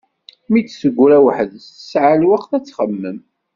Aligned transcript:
Mi 0.51 0.61
d-teggra 0.65 1.17
weḥds 1.23 1.63
tesɛa 1.75 2.13
lweqt 2.21 2.51
ad 2.57 2.63
txemmem. 2.65 3.19